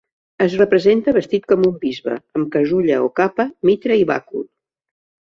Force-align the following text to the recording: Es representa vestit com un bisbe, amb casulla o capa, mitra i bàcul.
Es 0.43 0.53
representa 0.59 1.11
vestit 1.17 1.43
com 1.51 1.67
un 1.67 1.75
bisbe, 1.83 2.15
amb 2.39 2.49
casulla 2.55 2.97
o 3.09 3.11
capa, 3.19 3.45
mitra 3.71 3.99
i 4.05 4.07
bàcul. 4.13 4.43